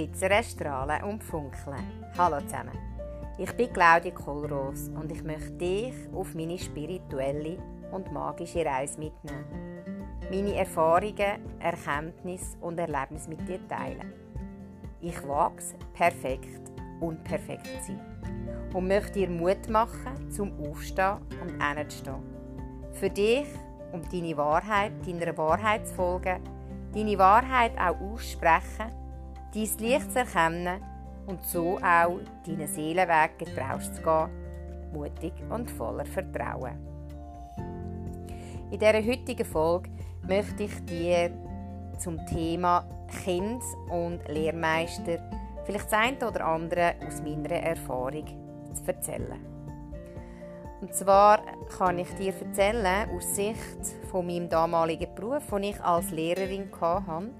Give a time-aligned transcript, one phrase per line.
[0.00, 1.76] glitzern, strahlen und funkeln.
[2.16, 2.78] Hallo zusammen.
[3.36, 7.58] Ich bin Claudia Kohlroos und ich möchte dich auf meine spirituelle
[7.92, 9.44] und magische Reise mitnehmen.
[10.30, 14.12] Meine Erfahrungen, Erkenntnisse und Erlebnisse mit dir teilen.
[15.02, 21.62] Ich wage perfekt und perfekt zu sein und möchte dir Mut machen, zum Aufstehen und
[21.62, 22.22] hinzustehen.
[22.92, 23.48] Für dich,
[23.92, 26.40] um deine Wahrheit, deiner Wahrheit zu folgen,
[26.94, 28.99] deine Wahrheit auch aussprechen,
[29.54, 30.82] dein Licht zu erkennen
[31.26, 34.30] und so auch deinen Seelenweg getraust zu gehen,
[34.92, 36.78] mutig und voller Vertrauen.
[38.70, 39.90] In dieser heutigen Folge
[40.26, 41.30] möchte ich dir
[41.98, 42.86] zum Thema
[43.24, 45.18] Kind und Lehrmeister
[45.64, 48.24] vielleicht das eine oder andere aus meiner Erfahrung
[48.86, 49.38] erzählen.
[50.80, 51.40] Und zwar
[51.76, 57.30] kann ich dir erzählen aus Sicht von meinem damaligen Beruf, den ich als Lehrerin hatte.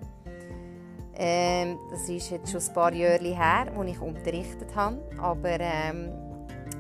[1.23, 4.99] Ähm, das ist jetzt schon ein paar Jahre her, wo ich unterrichtet habe.
[5.19, 6.09] Aber ähm,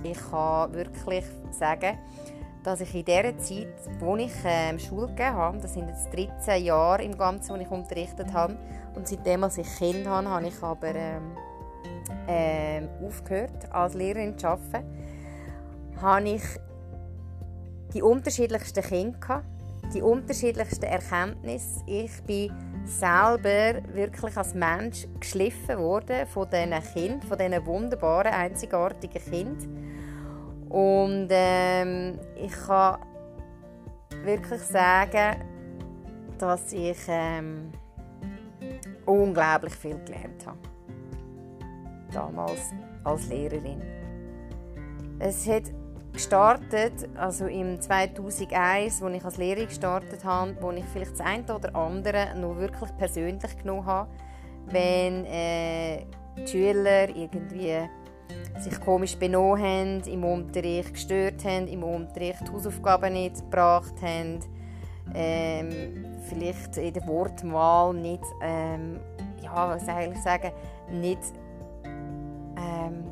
[0.02, 1.98] ich kann wirklich sagen,
[2.62, 6.64] dass ich in der Zeit, wo ich ähm, Schule gegeben habe, das sind jetzt 13
[6.64, 8.56] Jahre im Ganzen, wo ich unterrichtet habe,
[8.94, 11.36] und seitdem als ich Kind habe, habe ich aber ähm,
[12.26, 14.86] ähm, aufgehört, als Lehrerin zu arbeiten,
[16.00, 16.42] habe ich
[17.92, 19.44] die unterschiedlichsten Kinder
[19.92, 21.82] die unterschiedlichsten Erkenntnisse.
[21.86, 22.52] Ich bin
[22.84, 29.90] selber wirklich als Mensch geschliffen worden von diesen Kindern, von diesen wunderbaren, einzigartigen Kindern.
[30.68, 33.00] Und ähm, ich kann
[34.24, 35.42] wirklich sagen,
[36.38, 37.72] dass ich ähm,
[39.04, 40.58] unglaublich viel gelernt habe.
[42.12, 42.72] Damals
[43.04, 43.82] als Lehrerin.
[45.18, 45.64] Es hat
[46.12, 51.54] gestartet, also im 2001, als ich als Lehrerin gestartet habe, wo ich vielleicht das eine
[51.54, 54.10] oder andere noch wirklich persönlich genommen habe,
[54.66, 56.04] wenn äh,
[56.38, 57.88] die Schüler irgendwie
[58.58, 64.40] sich komisch benommen haben, im Unterricht gestört haben, im Unterricht Hausaufgaben nicht gebracht haben,
[65.14, 69.00] ähm, vielleicht in der Wortwahl nicht, ähm,
[69.42, 70.52] ja, was soll ich sagen,
[70.90, 71.20] nicht
[71.84, 73.04] ähm,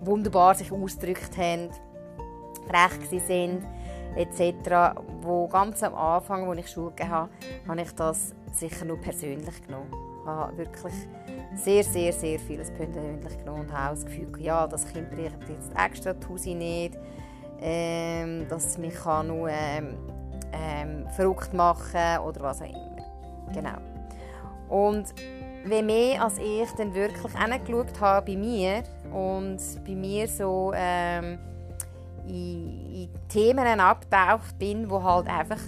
[0.00, 1.70] wunderbar sich ausgedrückt haben
[2.66, 3.64] frech sind
[4.16, 4.94] etc.
[5.20, 9.92] Wo ganz am Anfang, als ich Schule gegeben habe, ich das sicher nur persönlich genommen.
[10.20, 10.94] Ich habe wirklich
[11.54, 15.72] sehr, sehr, sehr vieles persönlich genommen und habe das Gefühl, ja, das Kind braucht jetzt
[15.76, 16.98] extra die Hause nicht,
[17.60, 19.96] ähm, dass mich kann nur ähm,
[20.52, 22.96] ähm, verrückt machen oder was auch immer.
[23.52, 23.78] Genau.
[24.68, 25.14] Und
[25.64, 31.38] wie mehr als ich dann wirklich angeschaut habe bei mir und bei mir so ähm,
[32.26, 35.60] in, in Themen abgetaucht bin, wo halt einfach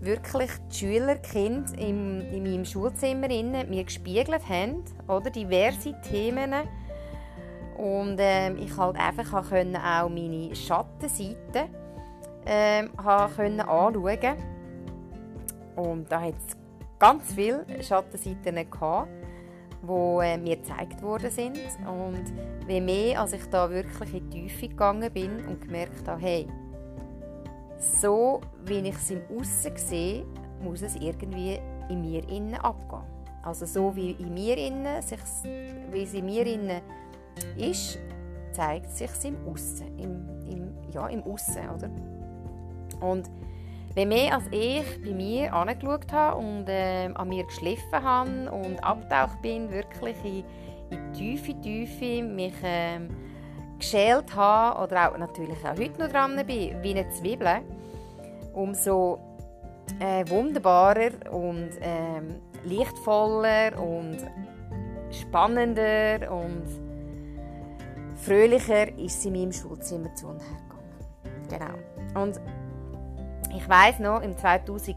[0.00, 5.30] wirklich die Schülerkind im, in meinem Schulzimmer innen mir gespiegelt haben, oder?
[5.30, 6.52] Diverse Themen.
[7.76, 9.50] Und ähm, ich halt einfach auch
[10.08, 11.68] meine Schattenseiten
[12.44, 14.36] können anschauen.
[15.76, 16.56] Und da hat es
[16.98, 19.08] ganz viele Schattenseiten gehabt
[19.86, 21.58] die äh, mir gezeigt worden sind.
[21.86, 22.32] Und
[22.66, 26.46] wie mehr, als ich da wirklich in die Tiefe gegangen bin und gemerkt habe, hey,
[27.78, 30.24] so wie ich es im Aussen sehe,
[30.62, 31.58] muss es irgendwie
[31.88, 33.02] in mir innen abgehen.
[33.42, 35.02] Also so wie in mir innen,
[35.92, 36.80] wie es in mir innen
[37.56, 37.98] ist,
[38.52, 41.90] zeigt sich es im Aussen, im, im, ja, im Aussen, oder?
[43.06, 43.30] Und
[43.94, 48.82] Wenn mehr als ich bei mir angeschaut habe und äh, an mir geschliffen habe und
[48.82, 50.44] abgetaucht bin, wirklich in,
[50.90, 52.98] in tiefe Tiefe, mich äh,
[53.78, 57.60] geschält habe oder auch natürlich auch heute noch dran bin, wie eine Zwiebel,
[58.52, 59.20] umso
[60.00, 62.20] äh, wunderbarer und äh,
[62.64, 64.18] lichtvoller und
[65.10, 66.64] spannender und
[68.16, 70.58] fröhlicher ist sie in meinem Schulzimmer zu und her.
[71.48, 72.22] Genau.
[72.22, 72.40] Und
[73.56, 74.96] ich weiß noch, im 2000,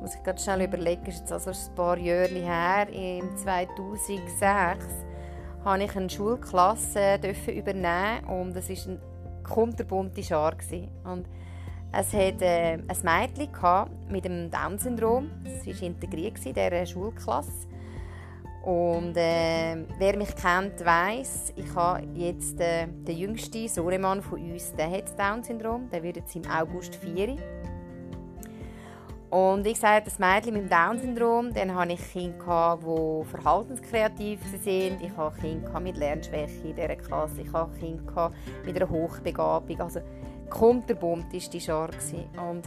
[0.00, 4.32] muss ich gerade schnell überlegen, ist jetzt also ein paar Jahre her, im 2006
[5.64, 7.18] habe ich eine Schulklasse
[7.48, 9.00] übernehmen und es war eine
[9.42, 10.54] kunterbunte Schar.
[11.04, 11.26] Und
[11.92, 17.66] es hatte äh, ein Mädchen mit dem Down-Syndrom, das war integriert in dieser Schulklasse.
[18.66, 24.74] Und äh, wer mich kennt, weiß, ich habe jetzt äh, den jüngsten Sohnemann von uns,
[24.74, 27.36] der hat Down-Syndrom, der wird jetzt im August 4.
[29.36, 35.02] Und ich sage, das Mädchen mit dem Down-Syndrom, dann hatte ich Kinder, die verhaltenskreativ sind.
[35.02, 37.42] Ich hatte Kinder mit Lernschwäche in dieser Klasse.
[37.42, 38.32] Ich hatte Kinder
[38.64, 39.78] mit einer Hochbegabung.
[39.78, 40.00] Also
[40.48, 41.90] kunterbunt war die Schar.
[42.48, 42.62] Und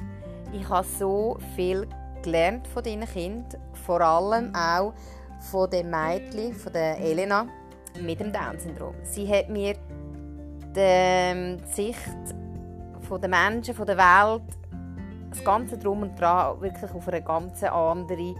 [0.53, 1.87] ich habe so viel
[2.21, 3.59] gelernt von diesen Kindern.
[3.73, 4.93] Vor allem auch,
[5.49, 7.47] von dem Mädchen, von der Elena,
[7.99, 8.93] mit dem Down-Syndrom.
[9.01, 9.73] Sie hat mir
[10.75, 11.97] die Sicht
[13.07, 14.43] von den Menschen, der Welt,
[15.29, 18.35] das ganze Drum und Dran wirklich auf eine ganz andere,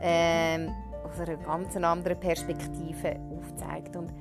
[0.00, 0.70] ähm,
[1.04, 3.96] aus einer ganz anderen Perspektive aufgezeigt.
[3.96, 4.12] Und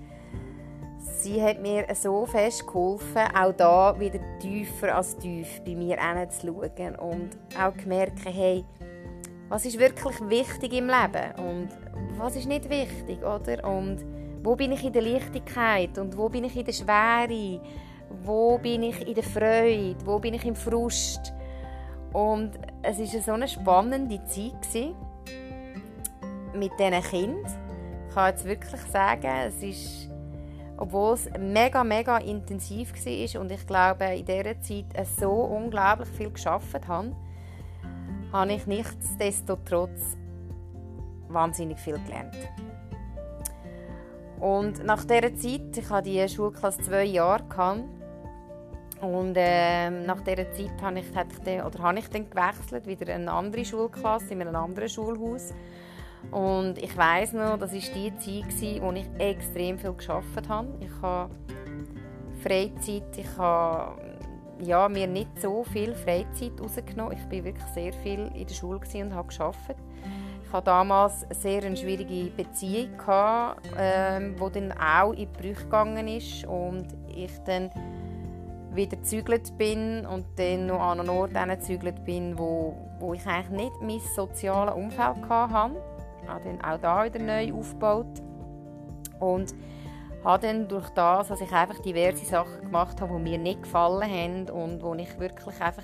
[0.98, 6.96] sie hat mir so fest geholfen, auch da wieder tiefer als tief bei mir hinzuschauen
[6.98, 8.66] und auch gemerkt, hey,
[9.50, 11.70] was ist wirklich wichtig im Leben und
[12.18, 13.64] was ist nicht wichtig, oder?
[13.64, 14.04] Und
[14.44, 17.62] wo bin ich in der Leichtigkeit und wo bin ich in der Schwere?
[18.24, 19.96] Wo bin ich in der Freude?
[20.06, 21.34] Wo bin ich im Frust?
[22.16, 22.52] Und
[22.82, 24.54] es war so eine spannende Zeit
[26.54, 27.46] mit diesen Kindern.
[28.08, 30.10] Ich kann jetzt wirklich sagen, es ist,
[30.78, 34.86] obwohl es mega, mega intensiv war und ich glaube, in dieser Zeit
[35.20, 37.14] so unglaublich viel geschafft habe,
[38.32, 40.16] habe ich nichtsdestotrotz
[41.28, 42.38] wahnsinnig viel gelernt.
[44.40, 47.44] Und nach dieser Zeit, ich hatte die Schulklasse zwei Jahre,
[49.06, 53.14] und äh, nach dieser Zeit habe ich, ich dann, oder habe ich dann gewechselt, wieder
[53.14, 55.54] in eine andere Schulklasse, in einem anderen Schulhaus.
[56.32, 60.68] Und ich weiß noch, das war die Zeit, wo ich extrem viel geschafft habe.
[60.80, 61.30] Ich habe
[62.42, 64.02] Freizeit, ich habe
[64.60, 67.18] ja, mir nicht so viel Freizeit rausgenommen.
[67.18, 69.78] Ich war wirklich sehr viel in der Schule und habe gearbeitet.
[70.46, 76.08] Ich hatte damals eine sehr schwierige Beziehung, die ähm, dann auch in die Brüche gegangen
[76.08, 77.70] ist und ich dann
[78.76, 83.50] wieder gezügelt bin und dann noch an einen Ort gezügelt bin, wo, wo ich eigentlich
[83.50, 85.76] nicht mein soziales Umfeld hatte.
[86.24, 88.22] Ich habe auch da wieder neu aufgebaut
[89.20, 89.54] und
[90.24, 94.10] habe dann durch das, dass ich einfach diverse Sachen gemacht habe, die mir nicht gefallen
[94.10, 95.84] haben und wo ich wirklich einfach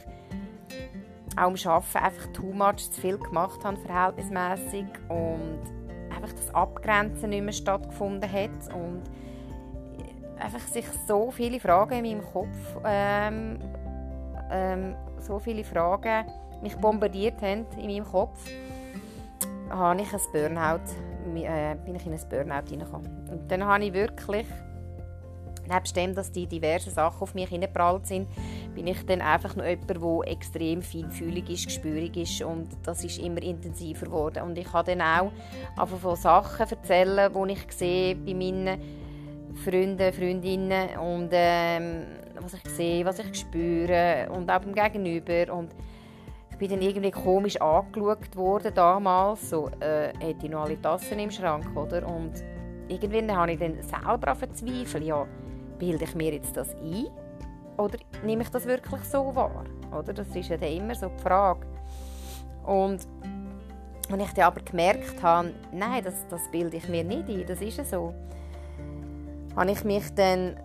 [1.38, 5.62] auch am Arbeiten einfach too much zu viel gemacht habe, verhältnismäßig und
[6.14, 9.04] einfach das Abgrenzen nicht mehr stattgefunden hat und
[10.42, 13.60] einfach sich so viele Fragen in meinem Kopf ähm,
[14.52, 16.26] ähm, so viele Fragen
[16.62, 18.40] mich bombardiert haben in meinem Kopf,
[19.70, 20.92] habe ich ein Burnout
[21.36, 23.30] äh, bin ich in ein Burnout hineingekommen.
[23.30, 24.46] Und dann habe ich wirklich,
[25.68, 28.28] nebst dem, dass die diversen Sachen auf mich hineingeprallt sind,
[28.74, 33.20] bin ich dann einfach noch jemand, der extrem feinfühlig ist, gespürig ist und das ist
[33.20, 34.44] immer intensiver geworden.
[34.44, 35.32] Und ich kann dann auch
[35.78, 39.01] einfach von Sachen erzählen, die ich sehe bei meinen
[39.56, 42.06] Freunden, Freundinnen und ähm,
[42.40, 45.72] was ich sehe, was ich spüre und auch beim Gegenüber und
[46.62, 51.32] bin dann irgendwie komisch angeschaut worden damals, so, äh, hätte ich noch alle Tassen im
[51.32, 52.08] Schrank, oder?
[52.08, 52.34] Und
[52.88, 55.26] irgendwann habe ich dann selber verzweifelt, ja,
[55.80, 57.08] bilde ich mir jetzt das ein
[57.78, 59.66] oder nehme ich das wirklich so wahr?
[59.92, 60.14] Oder?
[60.14, 61.66] Das ist ja dann immer so die Frage.
[62.64, 63.08] Und
[64.10, 67.60] wenn ich dann aber gemerkt habe, nein, das, das bilde ich mir nicht ein, das
[67.62, 68.14] ist ja so,
[69.56, 70.58] habe ich mich dann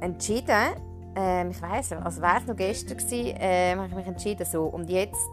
[0.00, 0.74] entschieden,
[1.16, 4.64] ähm, ich weiß, also wäre es noch gestern gewesen, ähm, habe ich mich entschieden, so,
[4.64, 5.28] und jetzt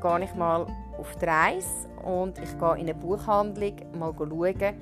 [0.00, 0.66] gehe ich mal
[0.98, 4.74] auf die Reise und ich gehe in eine Buchhandlung mal schauen,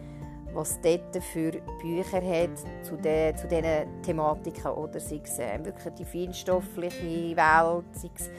[0.55, 5.95] was dort für Bücher hat zu, de, zu diesen Thematiken oder sei es äh, wirklich
[5.95, 8.31] die feinstoffliche Welt, sei es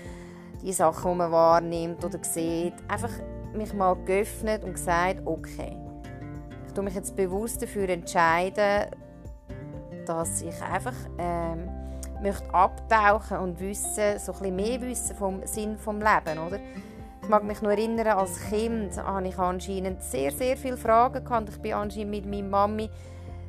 [0.61, 2.73] die Sachen, die man wahrnimmt oder sieht.
[2.87, 3.11] Einfach
[3.53, 5.77] mich mal geöffnet und gesagt, okay,
[6.79, 8.89] tue mich jetzt bewusst dafür entscheiden,
[10.05, 11.69] dass ich einfach ähm,
[12.23, 16.59] möchte abtauchen und wissen, so ein mehr wissen vom Sinn des Lebens, oder?
[17.21, 21.49] Ich mag mich noch erinnern, als Kind hatte ich anscheinend sehr, sehr viele Fragen gehabt.
[21.49, 22.89] Ich bin anscheinend mit meiner Mami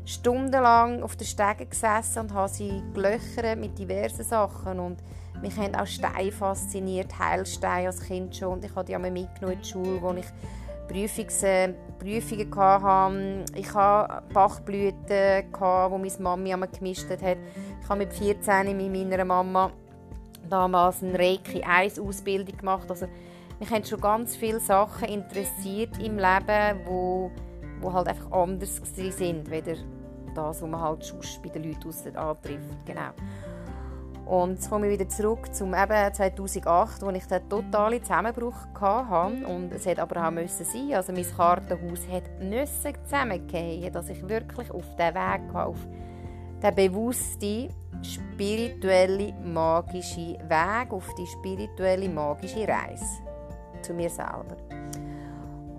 [0.05, 4.99] stundenlang auf den Stegen gesessen und habe sie gelöchert mit diversen Sachen und
[5.41, 8.55] mich haben auch Steine fasziniert, Heilsteine als Kind schon.
[8.55, 10.27] Und ich habe die einmal mitgenommen in die Schule, wo ich
[10.91, 13.45] Äh, Prüfungen hatte.
[13.55, 17.21] Ich hatte Bachblüten, die meine Mami einmal gemischt hat.
[17.23, 19.71] Ich habe mit 14 mit meiner Mama
[20.49, 22.91] damals eine Reiki 1 Ausbildung gemacht.
[22.91, 23.07] Also,
[23.59, 27.31] mich haben schon ganz viele Sachen interessiert im Leben, wo,
[27.81, 29.75] wo halt einfach anders sind, weder
[30.35, 32.87] das, was man halt sonst bei den Leuten antrifft.
[32.87, 33.11] Genau.
[34.31, 39.45] Und jetzt komme ich wieder zurück zum eben 2008, wo ich den totalen Zusammenbruch hatte.
[39.45, 40.95] Und es hätte aber auch müssen sein.
[40.95, 45.79] Also mein Kartenhaus musste zusammengehen, dass ich wirklich auf den Weg gehe, auf
[46.63, 53.05] den bewussten, spirituelle, magische Weg, auf die spirituelle, magische Reise
[53.83, 54.57] zu mir selber.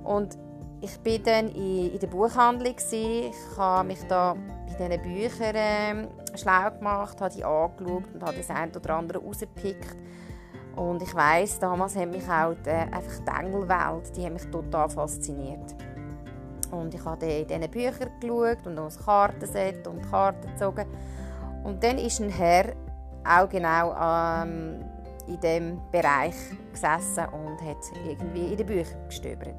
[0.03, 0.37] Und
[0.81, 4.35] ich bin dann in, in der Buchhandlung ich habe mich da
[4.77, 9.19] bei diesen Büchern äh, schlau gemacht, habe die angeschaut und habe das eine oder andere
[9.19, 9.95] rausgepickt,
[10.75, 15.75] Und ich weiß, damals hat mich auch die, einfach die Engelwelt, die mich total fasziniert.
[16.71, 20.85] Und ich habe in diesen Büchern geschaut und ein Kartenset und Karten gezogen.
[21.63, 22.73] Und dann ist ein Herr
[23.23, 24.83] auch genau ähm,
[25.27, 26.35] in diesem Bereich
[26.71, 29.55] gesessen und hat irgendwie in den Büchern gestöbert.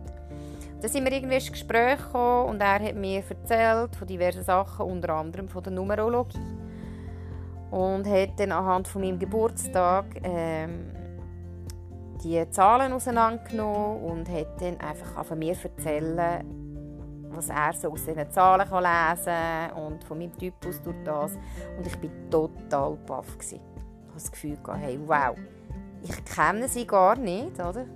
[0.81, 4.87] Dann sind wir irgendwie ins Gespräch gekommen und er hat mir erzählt von diversen Sachen,
[4.87, 6.41] unter anderem von der Numerologie.
[7.73, 10.91] Und hat dann anhand von meinem Geburtstag ähm,
[12.23, 16.45] die Zahlen auseinandergenommen und hat dann einfach von mir erzählen,
[17.31, 21.33] was er so aus diesen Zahlen kann lesen kann und von meinem Typus durch das.
[21.79, 23.37] Und ich war total baff.
[23.41, 23.63] Ich hatte
[24.15, 25.35] das Gefühl, hey, wow,
[26.03, 27.87] ich kenne sie gar nicht, oder?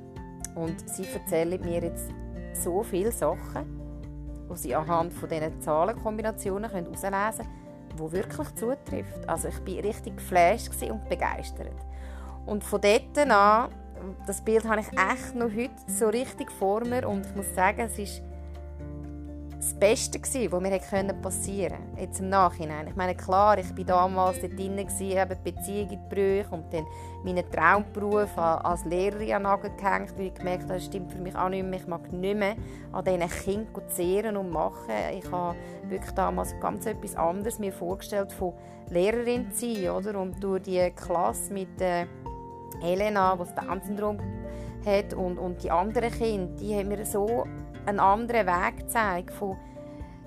[0.54, 2.08] Und sie erzählen mir jetzt
[2.54, 3.78] so viele Sachen,
[4.50, 7.65] die sie anhand von diesen Zahlenkombinationen herauslesen können,
[7.96, 9.28] die wirklich zutrifft.
[9.28, 11.74] Also ich war richtig geflasht und begeistert.
[12.46, 13.70] Und von dort an,
[14.26, 17.80] das Bild habe ich echt noch heute so richtig vor mir und ich muss sagen,
[17.80, 18.22] es ist
[19.66, 22.00] das Beste gewesen, was mir passieren konnte.
[22.00, 22.86] Jetzt im Nachhinein.
[22.86, 26.86] Ich meine, klar, ich war damals dort drin, eben Beziehung in Brüche und dann
[27.24, 31.64] meinen Traumberuf als Lehrerin angehängt, weil ich gemerkt habe, das stimmt für mich auch nicht
[31.64, 31.80] mehr.
[31.80, 32.54] Ich mag nicht mehr
[32.92, 34.94] an diesen Kindern zehren und machen.
[35.18, 35.56] Ich habe
[35.88, 38.52] wirklich damals ganz etwas anderes mir vorgestellt, von
[38.90, 39.90] Lehrerin zu sein.
[39.90, 40.20] Oder?
[40.20, 42.06] Und durch die Klasse mit äh,
[42.80, 44.18] Helena, die das Down-Syndrom
[44.84, 47.44] hat und, und die anderen Kinder, die haben mir so
[47.86, 49.56] einen anderen Weg gezeigt von,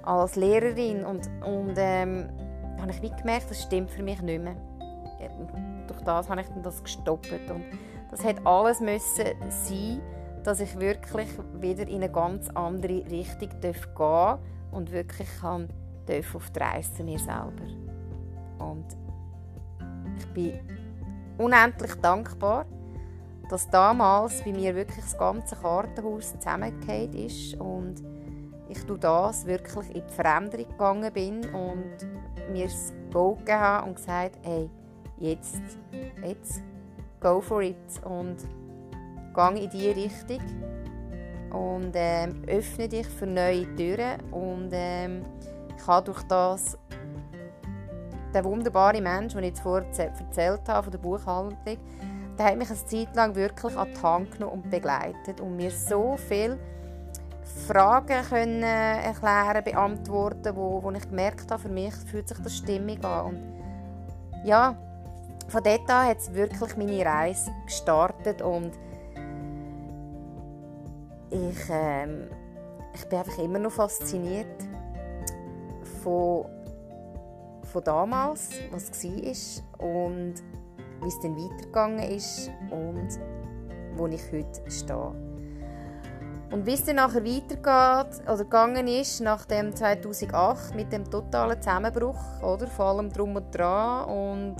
[0.04, 2.30] als Lehrerin und, und ähm,
[2.80, 4.56] habe ich wie gemerkt, das stimmt für mich nicht mehr.
[5.88, 7.64] Durch das habe ich dann das gestoppt und
[8.10, 10.02] das hat alles müssen sein,
[10.44, 11.28] dass ich wirklich
[11.60, 14.40] wieder in eine ganz andere Richtung gehen darf
[14.72, 15.68] und wirklich kann
[16.06, 17.66] darf auf die Reise zu mir selber.
[18.60, 18.86] Und
[20.18, 20.60] ich bin
[21.38, 22.66] unendlich dankbar,
[23.50, 27.96] dass damals bei mir wirklich das ganze Kartenhaus zusammengefallen ist und
[28.70, 31.98] ich durch das wirklich in die Veränderung gegangen bin und
[32.52, 34.70] mir das Go gegeben habe und gesagt hey,
[35.18, 35.62] jetzt,
[36.24, 36.62] jetzt,
[37.20, 37.76] go for it
[38.06, 38.38] und
[39.34, 40.42] gehe in diese Richtung
[41.52, 45.26] und ähm, öffne dich für neue Türen und ähm,
[45.76, 46.78] ich habe durch das
[48.32, 51.78] der wunderbare Mensch, den ich jetzt vorher erzählt habe von der Buchhandlung,
[52.40, 55.70] der hat mich eine Zeit lang wirklich an die Hand genommen und begleitet und mir
[55.70, 56.58] so viele
[57.68, 63.04] Fragen können erklären, beantworten, wo, wo ich gemerkt habe, für mich fühlt sich das stimmig
[63.04, 63.26] an.
[63.26, 64.78] Und ja,
[65.50, 68.72] von dort an hat es wirklich meine Reise gestartet und
[71.32, 72.30] ich, ähm,
[72.96, 74.64] ich bin einfach immer noch fasziniert
[76.02, 76.46] von,
[77.64, 80.36] von damals, was war und
[81.02, 83.20] wie es dann weitergegangen ist und
[83.96, 85.30] wo ich heute stehe.
[86.52, 91.62] Und wie es dann nachher weitergeht oder gegangen ist, nach dem 2008 mit dem totalen
[91.62, 92.66] Zusammenbruch, oder?
[92.68, 94.56] vor allem drum und dran und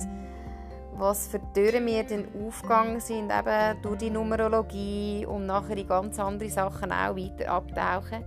[0.92, 6.18] was für Türen mir dann aufgegangen sind, eben durch die Numerologie und nachher in ganz
[6.18, 8.24] andere Sachen auch weiter abtauchen,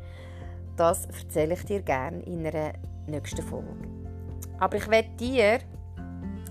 [0.75, 2.73] das erzähle ich dir gerne in einer
[3.07, 3.87] nächsten Folge.
[4.59, 5.59] Aber ich werde dir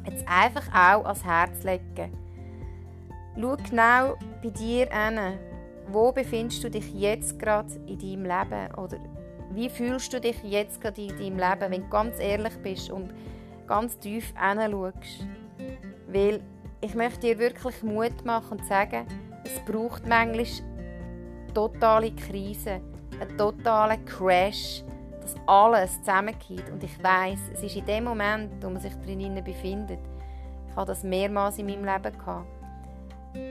[0.06, 2.12] jetzt einfach auch ans Herz legen.
[3.34, 5.38] Schau genau bei dir an.
[5.88, 8.74] Wo befindest du dich jetzt gerade in deinem Leben?
[8.76, 8.98] Oder
[9.52, 13.12] wie fühlst du dich jetzt gerade in deinem Leben, wenn du ganz ehrlich bist und
[13.66, 15.26] ganz tief hinschaust?
[16.08, 16.40] Weil
[16.80, 19.06] ich möchte dir wirklich Mut machen und sagen,
[19.44, 20.46] es braucht manchmal
[21.54, 22.80] totale Krise,
[23.20, 24.84] einen totalen Crash,
[25.22, 26.68] dass alles zusammengeht.
[26.70, 30.00] Und ich weiß, es ist in dem Moment, wo man sich drin befindet,
[30.68, 32.46] ich habe das mehrmals in meinem Leben gehabt,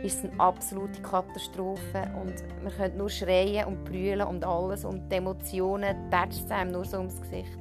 [0.04, 5.12] ist es eine absolute Katastrophe und man könnte nur schreien und brüllen und alles und
[5.12, 7.58] die Emotionen tätschen einem nur so ums Gesicht.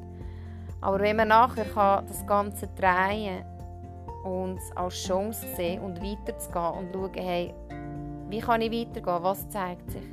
[0.80, 3.44] Aber wenn man nachher kann das Ganze drehen
[4.24, 7.54] und es als Chance sehen und weiterzugehen und schauen, hey,
[8.28, 10.04] wie kann ich weitergehen, was zeigt sich,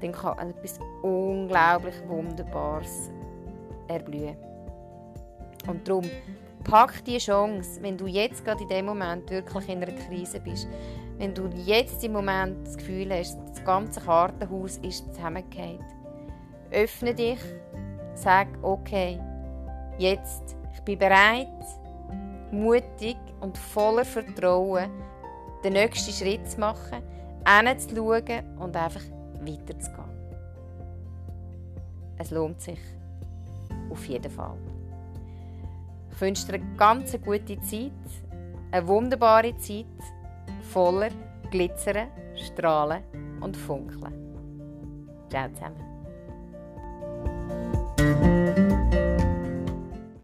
[0.00, 3.10] dann kann etwas unglaublich Wunderbares
[3.88, 4.36] erblühen.
[5.66, 6.04] Und darum,
[6.64, 10.68] pack die Chance, wenn du jetzt gerade in dem Moment wirklich in einer Krise bist,
[11.18, 15.84] wenn du jetzt im Moment das Gefühl hast, das ganze Kartenhaus ist zusammengefallen.
[16.70, 17.40] Öffne dich,
[18.14, 19.20] sag, okay,
[19.98, 21.48] jetzt, ich bin bereit,
[22.52, 24.90] mutig und voller Vertrauen,
[25.64, 27.02] den nächsten Schritt zu machen,
[27.46, 29.02] hinzuschauen und einfach
[29.40, 30.18] weiterzugehen.
[32.18, 32.80] Es lohnt sich.
[33.90, 34.56] Auf jeden Fall.
[36.10, 37.92] Ich wünsche dir eine ganz gute Zeit,
[38.72, 39.86] eine wunderbare Zeit
[40.72, 41.10] voller
[41.50, 43.02] glitzern, strahlen
[43.40, 44.14] und funkeln.
[45.30, 45.87] Ciao zusammen.